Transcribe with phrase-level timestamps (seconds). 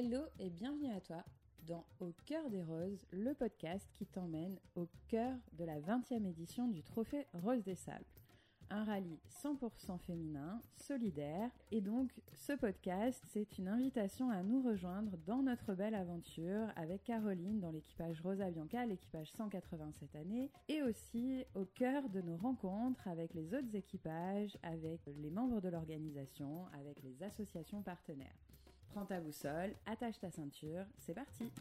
[0.00, 1.24] Hello et bienvenue à toi
[1.66, 6.68] dans Au cœur des roses, le podcast qui t'emmène au cœur de la 20e édition
[6.68, 8.04] du Trophée Rose des Sables.
[8.70, 11.50] Un rallye 100% féminin, solidaire.
[11.72, 17.02] Et donc, ce podcast, c'est une invitation à nous rejoindre dans notre belle aventure avec
[17.02, 22.36] Caroline dans l'équipage Rosa Bianca, l'équipage 180 cette année, et aussi au cœur de nos
[22.36, 28.38] rencontres avec les autres équipages, avec les membres de l'organisation, avec les associations partenaires.
[28.94, 31.52] Prends ta boussole, attache ta ceinture, c'est parti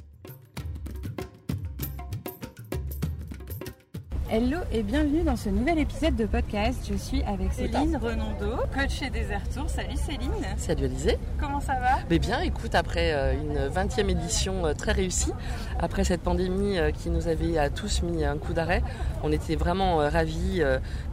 [4.30, 6.86] Hello et bienvenue dans ce nouvel épisode de podcast.
[6.90, 9.70] Je suis avec Céline Renando, coach chez Desert Tour.
[9.70, 10.46] Salut Céline.
[10.58, 11.18] Salut Alizé.
[11.40, 12.00] Comment ça va?
[12.10, 15.32] Mais bien, écoute, après euh, une 20e édition euh, très réussie,
[15.80, 18.84] après cette pandémie euh, qui nous avait à tous mis un coup d'arrêt,
[19.24, 20.62] on était vraiment ravis,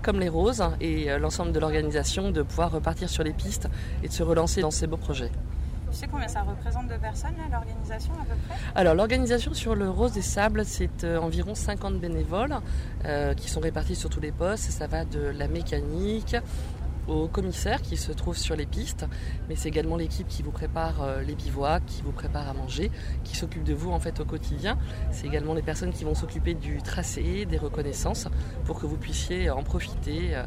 [0.02, 3.68] comme les roses et l'ensemble de l'organisation, de pouvoir repartir sur les pistes
[4.02, 5.30] et de se relancer dans ces beaux projets.
[5.94, 8.56] Tu sais combien ça représente de personnes, l'organisation à peu près?
[8.74, 12.56] Alors, l'organisation sur le Rose des Sables, c'est euh, environ 50 bénévoles
[13.04, 14.72] euh, qui sont répartis sur tous les postes.
[14.72, 16.36] Ça va de la mécanique
[17.06, 19.06] au commissaire qui se trouve sur les pistes,
[19.48, 22.90] mais c'est également l'équipe qui vous prépare euh, les bivouacs, qui vous prépare à manger,
[23.22, 24.76] qui s'occupe de vous en fait au quotidien.
[25.12, 28.26] C'est également les personnes qui vont s'occuper du tracé, des reconnaissances,
[28.64, 30.42] pour que vous puissiez en profiter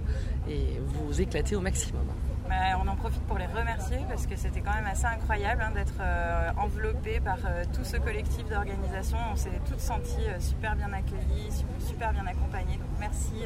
[0.50, 2.04] et vous éclater au maximum.
[2.48, 3.77] Bah, on en profite pour les remercier
[4.10, 7.98] parce que c'était quand même assez incroyable hein, d'être euh, enveloppé par euh, tout ce
[7.98, 9.18] collectif d'organisation.
[9.32, 12.78] On s'est toutes senties euh, super bien accueillies, super bien accompagnées.
[12.78, 13.44] Donc merci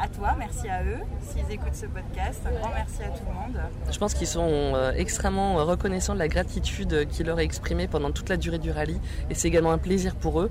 [0.00, 2.40] à toi, merci à eux s'ils écoutent ce podcast.
[2.46, 3.60] Un grand merci à tout le monde.
[3.90, 8.28] Je pense qu'ils sont extrêmement reconnaissants de la gratitude qui leur est exprimée pendant toute
[8.28, 9.00] la durée du rallye
[9.30, 10.50] et c'est également un plaisir pour eux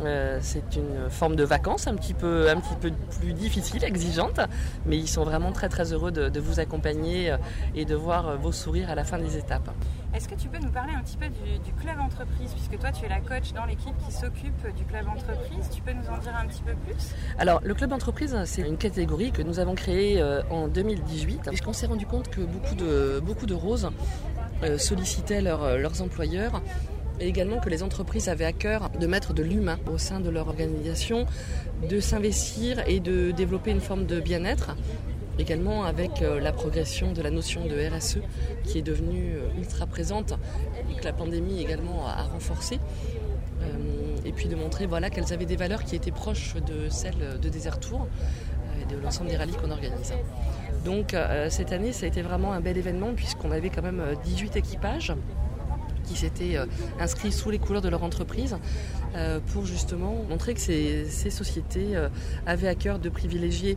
[0.00, 4.40] euh, c'est une forme de vacances un petit peu, un petit peu plus difficile, exigeante,
[4.86, 7.36] mais ils sont vraiment très très heureux de, vous accompagner euh,
[7.74, 9.70] et de voir euh, vos sourires à la fin des étapes.
[10.14, 13.04] Est-ce que tu peux nous parler un petit peu du, club entreprise, puisque toi tu
[13.04, 16.34] es la coach dans l'équipe qui s'occupe du club entreprise, tu peux nous en dire
[16.36, 17.14] un petit peu plus?
[17.38, 21.86] Alors le club entreprise, c'est une catégorie que nous avons créée en 2018, puisqu'on s'est
[21.86, 23.90] rendu compte que beaucoup de, beaucoup de roses
[24.78, 26.62] sollicitaient leurs employeurs
[27.20, 30.30] et également que les entreprises avaient à cœur de mettre de l'humain au sein de
[30.30, 31.26] leur organisation,
[31.88, 34.76] de s'investir et de développer une forme de bien-être.
[35.38, 38.18] Également avec euh, la progression de la notion de RSE
[38.62, 40.34] qui est devenue euh, ultra présente
[40.88, 42.78] et que la pandémie également a renforcé.
[43.62, 43.66] Euh,
[44.24, 47.48] et puis de montrer voilà, qu'elles avaient des valeurs qui étaient proches de celles de
[47.48, 48.06] Desert Tour
[48.80, 50.14] et de l'ensemble des rallyes qu'on organise.
[50.84, 51.14] Donc
[51.50, 55.12] cette année, ça a été vraiment un bel événement puisqu'on avait quand même 18 équipages
[56.04, 56.66] qui s'étaient euh,
[57.00, 58.56] inscrits sous les couleurs de leur entreprise
[59.16, 62.08] euh, pour justement montrer que ces, sociétés euh,
[62.46, 63.76] avaient à cœur de privilégier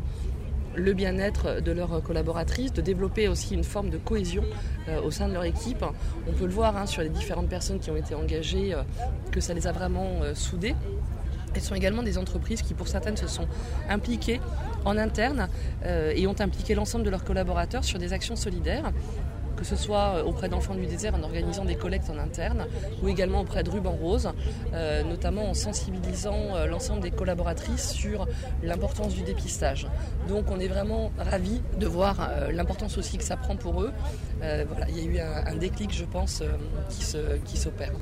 [0.75, 4.43] le bien-être de leurs collaboratrices, de développer aussi une forme de cohésion
[5.03, 5.83] au sein de leur équipe.
[6.27, 8.75] On peut le voir hein, sur les différentes personnes qui ont été engagées,
[9.31, 10.75] que ça les a vraiment soudées.
[11.55, 13.47] Elles sont également des entreprises qui, pour certaines, se sont
[13.89, 14.39] impliquées
[14.85, 15.47] en interne
[15.83, 18.91] et ont impliqué l'ensemble de leurs collaborateurs sur des actions solidaires
[19.57, 22.67] que ce soit euh, auprès d'enfants du désert en organisant des collectes en interne
[23.01, 24.29] ou également auprès de Ruban Rose,
[24.73, 28.27] euh, notamment en sensibilisant euh, l'ensemble des collaboratrices sur
[28.63, 29.87] l'importance du dépistage.
[30.29, 33.91] Donc on est vraiment ravis de voir l'importance aussi que ça prend pour eux.
[34.41, 36.43] il y a eu un, déclic, je pense,
[36.89, 37.93] qui s'opère.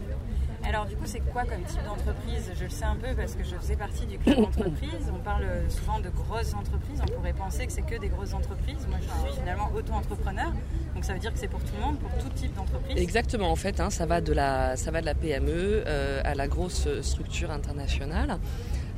[0.68, 2.52] Alors du coup, c'est quoi comme type d'entreprise?
[2.58, 5.12] Je le sais un peu parce que je faisais partie du club d'entreprise.
[5.14, 7.02] On parle souvent de grosses entreprises.
[7.04, 8.88] On pourrait penser que c'est que des grosses entreprises.
[8.90, 10.52] Moi, je suis finalement auto-entrepreneur.
[10.94, 12.98] Donc ça veut dire que c'est pour tout le monde, pour tout type d'entreprise.
[12.98, 13.52] Exactement.
[13.52, 16.48] En fait, hein, ça va de la ça va de la PME euh, à la
[16.48, 18.40] grosse structure internationale.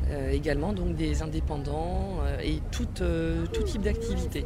[0.09, 2.87] Euh, également donc des indépendants euh, et tout,
[3.51, 4.45] tout type d'activité.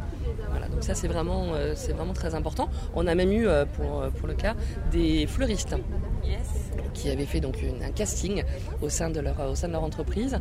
[0.50, 2.68] Voilà, donc ça c'est vraiment, c'est vraiment très important.
[2.96, 4.56] On a même eu pour, pour le cas
[4.92, 5.76] des fleuristes.
[6.24, 6.61] Yes
[6.94, 8.44] qui avaient fait donc un casting
[8.82, 10.38] au sein de leur, au sein de leur entreprise.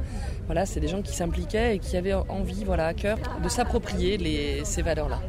[0.47, 4.65] Voilà, c'est des gens qui s'impliquaient et qui avaient envie, voilà, à cœur de s'approprier
[4.65, 5.21] ces valeurs-là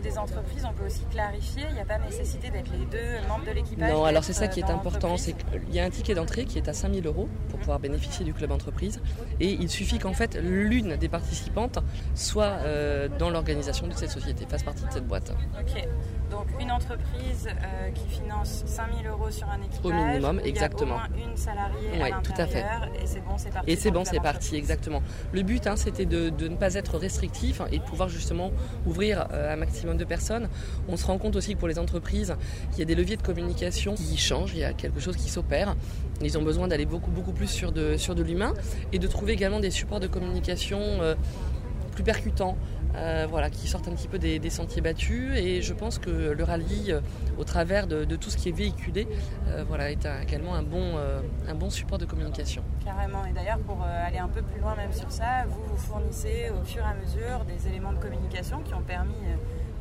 [0.00, 3.44] des entreprises, on peut aussi clarifier, il n'y a pas nécessité d'être les deux membres
[3.46, 3.92] de l'équipage.
[3.92, 6.58] Non, alors c'est ça qui est important, c'est qu'il y a un ticket d'entrée qui
[6.58, 9.00] est à 5000 euros pour pouvoir bénéficier du club entreprise.
[9.40, 11.78] Et il suffit qu'en fait l'une des participantes
[12.14, 15.32] soit euh, dans l'organisation de cette société, fasse partie de cette boîte.
[15.60, 15.86] Ok,
[16.30, 19.84] donc une entreprise euh, qui finance 5000 euros sur un équipage.
[19.84, 20.96] Au minimum, exactement.
[21.10, 22.64] Il y a au moins une salariée à tout à fait.
[23.02, 23.70] Et c'est bon, c'est parti.
[23.70, 25.02] Et c'est bon, c'est parti, exactement.
[25.32, 28.50] Le but, hein, c'était de, de, ne pas être restrictif et de pouvoir justement
[28.86, 30.48] ouvrir euh, un maximum de personnes.
[30.88, 32.34] On se rend compte aussi que pour les entreprises,
[32.72, 35.28] il y a des leviers de communication qui changent, il y a quelque chose qui
[35.30, 35.76] s'opère.
[36.22, 38.54] Ils ont besoin d'aller beaucoup, beaucoup plus sur de, sur de l'humain
[38.92, 41.14] et de trouver également des supports de communication euh,
[41.96, 42.56] plus percutants,
[42.96, 45.32] euh, voilà, qui sortent un petit peu des, sentiers battus.
[45.36, 47.00] Et je pense que le rallye, euh,
[47.38, 49.06] au travers de, tout ce qui est véhiculé,
[49.48, 50.96] euh, voilà, est également un bon,
[51.48, 52.62] un bon support de communication.
[52.84, 53.24] Carrément.
[53.26, 56.64] Et d'ailleurs, pour aller un peu plus loin même sur ça, vous vous fournissez au
[56.64, 59.14] fur et à mesure des éléments de communication qui ont permis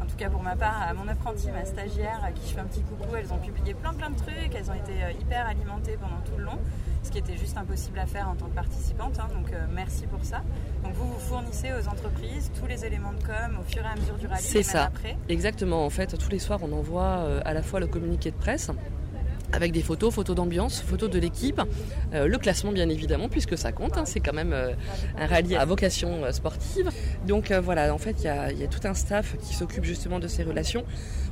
[0.05, 2.61] en tout cas pour ma part, à mon apprenti, ma stagiaire, à qui je fais
[2.61, 5.97] un petit coucou, elles ont publié plein plein de trucs, elles ont été hyper alimentées
[5.99, 6.59] pendant tout le long
[7.05, 9.19] ce qui était juste impossible à faire en tant que participante.
[9.19, 10.41] Hein, donc euh, merci pour ça.
[10.83, 13.95] Donc vous vous fournissez aux entreprises tous les éléments de com au fur et à
[13.95, 14.41] mesure du rallye.
[14.41, 14.91] C'est ça.
[15.29, 15.85] Exactement.
[15.85, 18.71] En fait, tous les soirs, on envoie euh, à la fois le communiqué de presse
[19.51, 21.61] avec des photos, photos d'ambiance, photos de l'équipe,
[22.13, 24.53] euh, le classement bien évidemment puisque ça compte, hein, c'est quand même
[25.17, 26.89] un rallye à vocation sportive.
[27.27, 30.43] Donc voilà, en fait il y, a, tout un staff qui s'occupe justement de ces
[30.43, 30.85] relations.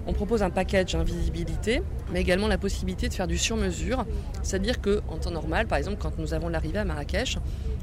[0.05, 4.05] On propose un package invisibilité, mais également la possibilité de faire du sur-mesure.
[4.41, 7.37] C'est-à-dire qu'en temps normal, par exemple, quand nous avons l'arrivée à Marrakech,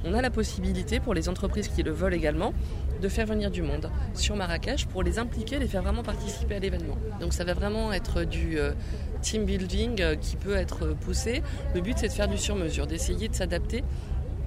[0.05, 2.53] on a la possibilité pour les entreprises qui le veulent également
[3.01, 6.59] de faire venir du monde sur Marrakech pour les impliquer, les faire vraiment participer à
[6.59, 6.97] l'événement.
[7.21, 8.73] Donc ça va vraiment être du euh,
[9.23, 11.43] team building euh, qui peut être poussé.
[11.75, 13.83] Le but c'est de faire du sur-mesure, d'essayer de s'adapter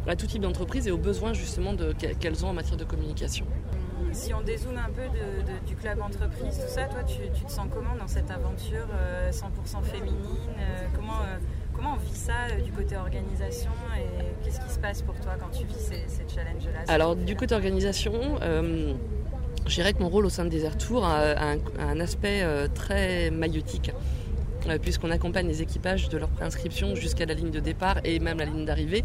[0.07, 1.75] à tout type d'entreprise et aux besoins justement
[2.19, 3.45] qu'elles ont en matière de communication
[4.11, 5.03] si on dézoome un peu
[5.65, 8.87] du club entreprise, tout ça, toi, tu, te sens comment dans cette aventure
[9.31, 10.15] 100% euh, féminine
[10.59, 11.37] euh, comment, euh,
[11.73, 15.49] comment on vit ça du côté organisation et qu'est-ce qui se passe pour toi quand
[15.49, 20.45] tu vis ces, challenges-là Alors, du côté organisation, je dirais que mon rôle au sein
[20.45, 23.91] de Desert Tour a un aspect très maillotique.
[24.69, 28.37] Euh, puisqu'on accompagne les équipages de leur préinscription jusqu'à la ligne de départ et même
[28.37, 29.03] la ligne d'arrivée,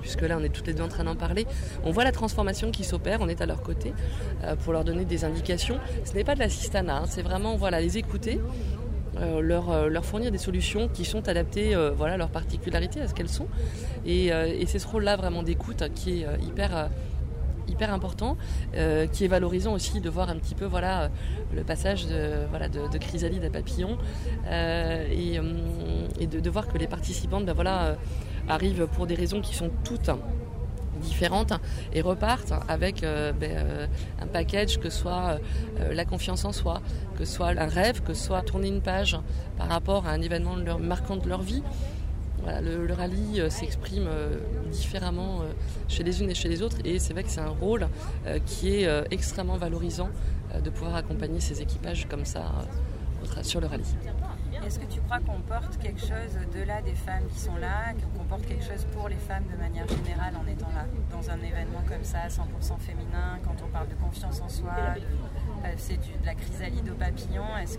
[0.00, 1.46] puisque là on est toutes les deux en train d'en parler.
[1.84, 3.92] On voit la transformation qui s'opère, on est à leur côté
[4.44, 5.78] euh, pour leur donner des indications.
[6.04, 8.40] Ce n'est pas de l'assistanat, hein, c'est vraiment voilà, les écouter.
[9.18, 13.30] Euh, leur, fournir des solutions qui sont adaptées voilà, à leurs particularités, à ce qu'elles
[13.30, 13.48] sont.
[14.04, 16.90] Et, et c'est ce rôle-là vraiment d'écoute qui est hyper
[17.68, 18.36] hyper important,
[18.74, 21.10] euh, qui est valorisant aussi de voir un petit peu voilà,
[21.54, 23.98] le passage de, voilà, de, chrysalide à papillon
[24.46, 27.96] euh, et, euh, de, voir que les participantes ben voilà,
[28.48, 30.10] arrivent pour des raisons qui sont toutes
[31.00, 31.52] différentes
[31.92, 33.88] et repartent avec ben,
[34.20, 35.38] un package que soit
[35.90, 36.80] la confiance en soi,
[37.18, 39.18] que soit un rêve, que soit tourner une page
[39.58, 41.62] par rapport à un événement marquant de leur vie
[42.62, 44.38] le, rallye euh, s'exprime euh,
[44.70, 45.52] différemment euh,
[45.88, 47.88] chez les unes et chez les autres et c'est vrai que c'est un rôle
[48.44, 50.08] qui est extrêmement valorisant
[50.62, 52.44] de pouvoir accompagner ces équipages comme ça
[53.42, 53.84] sur le rallye.
[54.64, 58.24] Est-ce que tu crois qu'on porte quelque chose au-delà des femmes qui sont là, qu'on
[58.24, 61.82] porte quelque chose pour les femmes de manière générale en étant là, dans un événement
[61.88, 64.74] comme ça, 100% féminin, quand on parle de confiance en soi,
[65.76, 67.78] c'est de la chrysalide au papillon Est-ce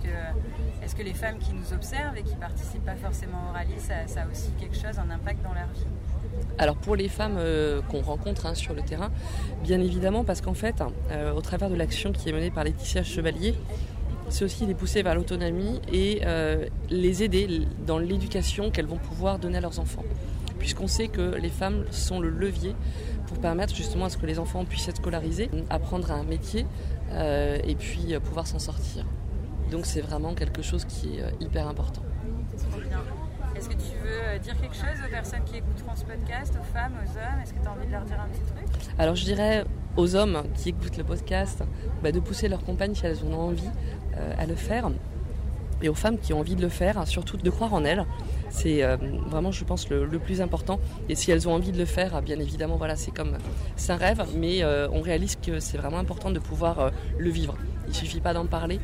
[0.95, 4.27] que, les femmes qui nous observent et qui participent pas forcément au rallye, ça, a
[4.31, 5.85] aussi quelque chose, un impact dans leur vie?
[6.57, 9.11] Alors pour les femmes euh, qu'on rencontre hein, sur le terrain,
[9.63, 10.75] bien évidemment, parce qu'en fait,
[11.11, 13.55] euh, au travers de l'action qui est menée par Laetitia Chevalier,
[14.29, 16.21] c'est aussi les pousser vers l'autonomie et
[16.89, 20.03] les aider dans l'éducation qu'elles vont pouvoir donner à leurs enfants.
[20.59, 22.75] Puisqu'on sait que les femmes sont le levier
[23.27, 26.65] pour permettre justement à ce que les enfants puissent être scolarisés, apprendre un métier
[27.11, 29.05] euh, et puis euh, pouvoir s'en sortir.
[29.71, 32.01] Donc c'est vraiment quelque chose qui est euh, hyper important.
[33.55, 36.93] Est-ce que tu veux dire quelque chose aux personnes qui écouteront ce podcast, aux femmes,
[37.03, 37.41] aux hommes?
[37.41, 38.93] Est-ce que tu as envie de leur dire un petit truc?
[38.97, 39.65] Alors je dirais
[39.95, 41.63] aux hommes qui écoutent le podcast
[42.03, 43.69] bah, de pousser leurs compagnes si elles ont envie
[44.37, 44.89] à le faire.
[45.81, 48.05] Et aux femmes qui ont envie de le faire, surtout de croire en elles.
[48.49, 48.81] C'est
[49.27, 50.79] vraiment, je pense, le, plus important.
[51.09, 53.37] Et si elles ont envie de le faire, bien évidemment, voilà, c'est comme
[53.75, 57.55] c'est un rêve, mais on réalise que c'est vraiment important de pouvoir le vivre.
[57.87, 58.79] Il suffit pas d'en parler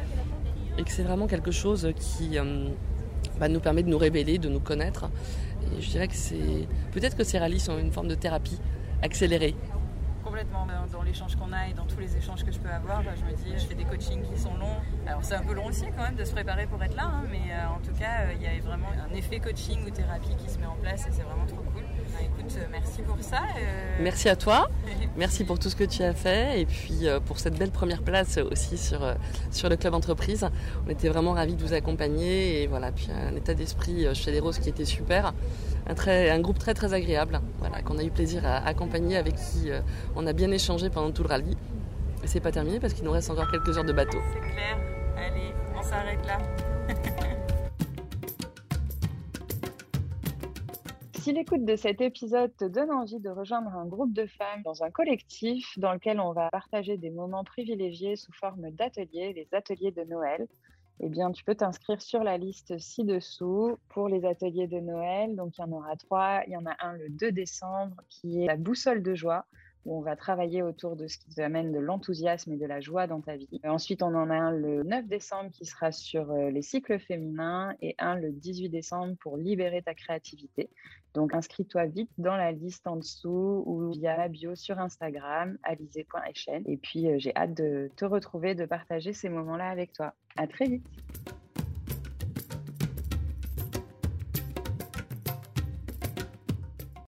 [0.78, 2.38] et que c'est vraiment quelque chose qui
[3.40, 5.10] bah, nous permet de nous révéler, de nous connaître.
[5.78, 8.60] Et je dirais que c'est peut-être que ces rallyes sont une forme de thérapie
[9.02, 9.56] accélérée
[10.34, 13.04] complètement dans, l'échange qu'on a et dans tous les échanges que je peux avoir.
[13.04, 14.82] Je me dis, je fais des coachings qui sont longs.
[15.06, 17.24] Alors c'est un peu long aussi quand même de se préparer pour être là, hein,
[17.30, 20.36] mais euh, en tout cas, euh, il y a vraiment un effet coaching ou thérapie
[20.36, 21.84] qui se met en place et c'est vraiment trop cool.
[21.84, 23.42] Bah, écoute, euh, merci pour ça.
[24.00, 24.72] Merci à toi.
[25.18, 28.40] merci pour tout ce que tu as fait et puis pour cette belle première place
[28.40, 29.02] aussi sur,
[29.52, 30.48] sur le club entreprise.
[30.88, 34.40] On était vraiment ravis de vous accompagner et voilà, puis un état d'esprit chez les
[34.40, 35.32] Roses qui était super
[35.88, 39.36] un, très, un groupe très très agréable, voilà, qu'on a eu plaisir à accompagner, avec
[39.36, 39.82] qui euh,
[40.16, 41.58] on a bien échangé pendant tout le rallye.
[42.24, 44.20] Et c'est pas terminé parce qu'il nous reste encore quelques heures de bateau.
[44.34, 44.78] C'est clair.
[45.18, 46.38] Allez, on s'arrête là.
[51.24, 54.84] Si l'écoute de cet épisode te donne envie de rejoindre un groupe de femmes dans
[54.84, 59.92] un collectif dans lequel on va partager des moments privilégiés sous forme d'ateliers, les ateliers
[59.92, 60.50] de Noël,
[61.00, 65.36] eh bien, tu peux t'inscrire sur la liste ci-dessous pour les ateliers de Noël.
[65.36, 66.42] Donc, il y en aura trois.
[66.48, 69.46] Il y en a un le 2 décembre qui est la boussole de joie.
[69.86, 73.08] Où on va travailler autour de ce qui amène de l'enthousiasme et de la joie
[73.08, 73.62] dans ta vie.
[73.64, 77.96] Ensuite, on en a un le 9 décembre qui sera sur les cycles féminins et
[78.00, 80.70] un le 18 décembre pour libérer ta créativité.
[81.14, 86.64] Donc, inscris-toi vite dans la liste en dessous ou via la bio sur Instagram, alizé.hl.
[86.66, 90.14] Et puis, j'ai hâte de te retrouver, de partager ces moments-là avec toi.
[90.36, 90.86] À très vite.